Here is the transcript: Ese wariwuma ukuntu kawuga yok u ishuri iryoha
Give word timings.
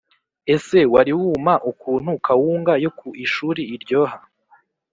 Ese 0.53 0.77
wariwuma 0.93 1.53
ukuntu 1.71 2.11
kawuga 2.25 2.73
yok 2.83 2.99
u 3.09 3.11
ishuri 3.25 3.61
iryoha 3.75 4.17